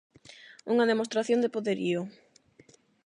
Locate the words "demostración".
0.91-1.39